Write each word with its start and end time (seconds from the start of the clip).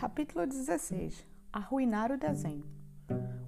Capítulo 0.00 0.46
16 0.46 1.26
Arruinar 1.52 2.10
o 2.10 2.16
desenho. 2.16 2.64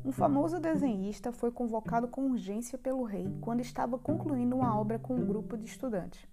Um 0.04 0.12
famoso 0.12 0.60
desenhista 0.60 1.32
foi 1.32 1.50
convocado 1.50 2.08
com 2.08 2.30
urgência 2.30 2.76
pelo 2.76 3.04
rei 3.04 3.26
quando 3.40 3.60
estava 3.60 3.98
concluindo 3.98 4.56
uma 4.56 4.78
obra 4.78 4.98
com 4.98 5.14
um 5.14 5.24
grupo 5.24 5.56
de 5.56 5.64
estudantes. 5.64 6.28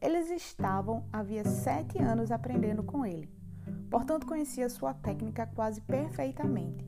Eles 0.00 0.30
estavam 0.30 1.04
havia 1.12 1.44
sete 1.44 2.02
anos 2.02 2.30
aprendendo 2.30 2.82
com 2.82 3.04
ele, 3.04 3.30
portanto 3.90 4.26
conhecia 4.26 4.70
sua 4.70 4.94
técnica 4.94 5.46
quase 5.46 5.82
perfeitamente. 5.82 6.82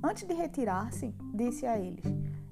Antes 0.00 0.22
de 0.22 0.34
retirar-se, 0.34 1.12
disse 1.34 1.66
a 1.66 1.80
eles: 1.80 2.04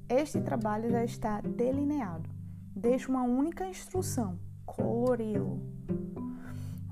Este 0.09 0.41
trabalho 0.41 0.91
já 0.91 1.05
está 1.05 1.41
delineado. 1.41 2.29
Deixo 2.75 3.13
uma 3.13 3.23
única 3.23 3.65
instrução: 3.65 4.41
colori-lo. 4.65 5.61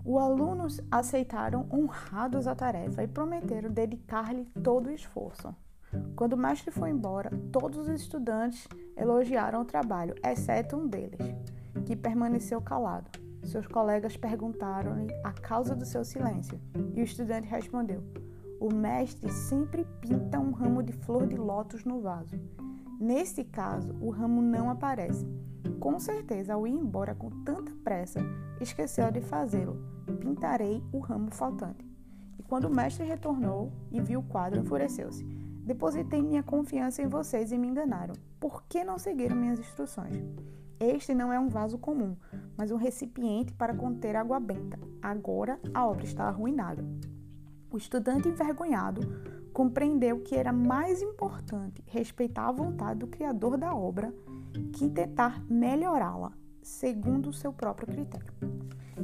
Os 0.05 0.21
alunos 0.21 0.83
aceitaram 0.91 1.67
honrados 1.73 2.47
a 2.47 2.55
tarefa 2.55 3.03
e 3.03 3.09
prometeram 3.09 3.71
dedicar-lhe 3.71 4.45
todo 4.63 4.89
o 4.89 4.93
esforço. 4.93 5.55
Quando 6.15 6.35
o 6.35 6.37
mestre 6.37 6.71
foi 6.71 6.91
embora, 6.91 7.31
todos 7.51 7.79
os 7.79 7.89
estudantes 7.89 8.69
elogiaram 8.97 9.63
o 9.63 9.65
trabalho, 9.65 10.15
exceto 10.23 10.77
um 10.77 10.87
deles, 10.87 11.35
que 11.87 11.97
permaneceu 11.97 12.61
calado. 12.61 13.11
Seus 13.45 13.67
colegas 13.67 14.15
perguntaram-lhe 14.15 15.13
a 15.25 15.33
causa 15.33 15.75
do 15.75 15.87
seu 15.87 16.05
silêncio, 16.05 16.61
e 16.95 17.01
o 17.01 17.05
estudante 17.05 17.49
respondeu: 17.49 18.03
O 18.61 18.73
mestre 18.75 19.33
sempre 19.33 19.87
pinta 20.03 20.39
um 20.39 20.51
ramo 20.51 20.83
de 20.83 20.93
flor 20.93 21.27
de 21.27 21.37
lótus 21.37 21.83
no 21.85 22.01
vaso. 22.01 22.39
Neste 23.01 23.45
caso, 23.45 23.95
o 24.01 24.11
ramo 24.11 24.41
não 24.41 24.71
aparece. 24.71 25.27
Com 25.81 25.99
certeza, 25.99 26.55
ao 26.55 26.67
ir 26.67 26.73
embora 26.73 27.15
com 27.15 27.31
tanta 27.45 27.73
pressa, 27.83 28.21
esqueceu 28.61 29.11
de 29.11 29.21
fazê-lo 29.21 29.95
pintarei 30.25 30.83
o 30.91 30.99
ramo 30.99 31.31
faltante. 31.31 31.87
E 32.39 32.43
quando 32.43 32.65
o 32.65 32.75
mestre 32.75 33.05
retornou 33.05 33.71
e 33.93 34.01
viu 34.01 34.21
o 34.21 34.23
quadro, 34.23 34.61
enfureceu-se. 34.61 35.23
Depositei 35.65 36.23
minha 36.23 36.43
confiança 36.43 37.03
em 37.03 37.07
vocês 37.07 37.53
e 37.53 37.59
me 37.59 37.69
enganaram. 37.69 38.15
Por 38.41 38.65
que 38.65 38.83
não 38.83 38.99
seguiram 38.99 39.37
minhas 39.37 39.59
instruções? 39.59 40.17
Este 40.81 41.15
não 41.15 41.33
é 41.33 41.39
um 41.39 41.49
vaso 41.49 41.79
comum, 41.79 42.17
mas 42.57 42.71
um 42.71 42.77
recipiente 42.77 43.53
para 43.55 43.75
conter 43.75 44.17
água 44.17 44.41
benta. 44.41 44.79
Agora 45.01 45.59
a 45.73 45.87
obra 45.87 46.05
está 46.05 46.25
arruinada. 46.25 46.85
O 47.71 47.77
estudante 47.77 48.29
envergonhado 48.29 49.01
compreendeu 49.55 50.19
que 50.19 50.35
era 50.35 50.53
mais 50.53 51.01
importante 51.01 51.83
respeitar 51.87 52.49
a 52.49 52.53
vontade 52.53 52.99
do 52.99 53.07
criador 53.07 53.57
da 53.57 53.75
obra 53.75 54.13
que 54.73 54.91
tentar 54.91 55.43
melhorá-la 55.49 56.33
segundo 56.61 57.31
o 57.31 57.33
seu 57.33 57.53
próprio 57.53 57.87
critério. 57.87 58.33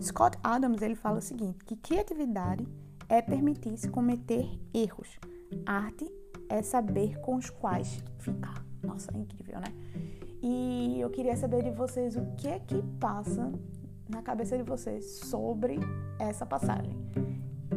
Scott 0.00 0.36
Adams 0.42 0.82
ele 0.82 0.96
fala 0.96 1.18
o 1.18 1.22
seguinte, 1.22 1.64
que 1.64 1.76
criatividade 1.76 2.66
é 3.08 3.22
permitir-se 3.22 3.88
cometer 3.88 4.46
erros. 4.74 5.18
Arte 5.64 6.10
é 6.48 6.62
saber 6.62 7.20
com 7.20 7.36
os 7.36 7.48
quais 7.48 8.02
ficar. 8.18 8.64
Nossa, 8.82 9.10
é 9.14 9.18
incrível, 9.18 9.60
né? 9.60 9.72
E 10.42 10.98
eu 10.98 11.10
queria 11.10 11.36
saber 11.36 11.62
de 11.62 11.70
vocês 11.70 12.16
o 12.16 12.24
que 12.36 12.48
é 12.48 12.58
que 12.58 12.82
passa 12.98 13.52
na 14.08 14.22
cabeça 14.22 14.56
de 14.56 14.64
vocês 14.64 15.20
sobre 15.26 15.78
essa 16.18 16.44
passagem. 16.44 16.96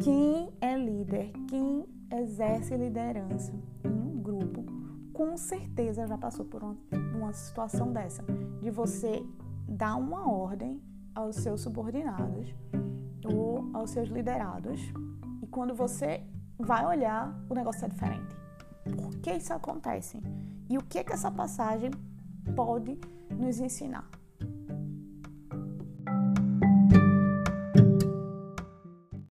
Quem 0.02 0.52
é 0.60 0.76
líder, 0.76 1.32
quem 1.48 1.86
exerce 2.12 2.76
liderança 2.76 3.52
em 3.84 3.88
um 3.88 4.20
grupo, 4.20 4.64
com 5.12 5.36
certeza 5.36 6.06
já 6.06 6.18
passou 6.18 6.44
por 6.44 6.64
uma, 6.64 6.76
uma 7.14 7.32
situação 7.32 7.92
dessa, 7.92 8.24
de 8.60 8.70
você 8.70 9.24
dar 9.68 9.94
uma 9.94 10.28
ordem 10.28 10.82
aos 11.14 11.36
seus 11.36 11.60
subordinados 11.60 12.52
ou 13.24 13.70
aos 13.72 13.90
seus 13.90 14.08
liderados. 14.08 14.80
E 15.40 15.46
quando 15.46 15.74
você 15.74 16.24
vai 16.58 16.84
olhar, 16.84 17.32
o 17.48 17.54
negócio 17.54 17.84
é 17.84 17.88
diferente. 17.88 18.36
Por 18.96 19.16
que 19.20 19.32
isso 19.32 19.54
acontece? 19.54 20.20
E 20.68 20.76
o 20.76 20.82
que, 20.82 21.04
que 21.04 21.12
essa 21.12 21.30
passagem 21.30 21.90
pode 22.56 22.98
nos 23.30 23.60
ensinar? 23.60 24.10